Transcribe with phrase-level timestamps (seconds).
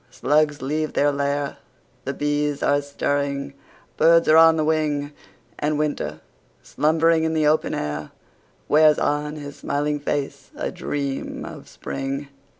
[0.09, 1.57] Slugs leave their lair—
[2.05, 5.11] The bees are stirring—birds are on the wing—
[5.59, 6.21] And Winter,
[6.63, 8.09] slumbering in the open air,
[8.67, 12.29] Wears on his smiling face a dream of Spring!